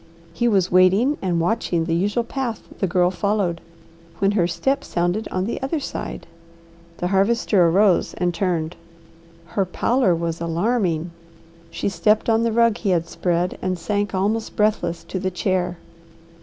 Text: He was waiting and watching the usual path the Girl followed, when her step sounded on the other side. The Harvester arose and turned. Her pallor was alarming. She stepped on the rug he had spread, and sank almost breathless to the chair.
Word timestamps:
He 0.33 0.47
was 0.47 0.71
waiting 0.71 1.15
and 1.21 1.39
watching 1.39 1.85
the 1.85 1.93
usual 1.93 2.23
path 2.23 2.67
the 2.79 2.87
Girl 2.87 3.11
followed, 3.11 3.61
when 4.17 4.31
her 4.31 4.47
step 4.47 4.83
sounded 4.83 5.27
on 5.27 5.45
the 5.45 5.61
other 5.61 5.79
side. 5.79 6.25
The 6.97 7.09
Harvester 7.09 7.67
arose 7.67 8.15
and 8.15 8.33
turned. 8.33 8.75
Her 9.45 9.63
pallor 9.63 10.15
was 10.15 10.41
alarming. 10.41 11.11
She 11.69 11.87
stepped 11.87 12.29
on 12.31 12.41
the 12.41 12.51
rug 12.51 12.77
he 12.77 12.89
had 12.89 13.07
spread, 13.07 13.59
and 13.61 13.77
sank 13.77 14.15
almost 14.15 14.55
breathless 14.55 15.03
to 15.03 15.19
the 15.19 15.29
chair. 15.29 15.77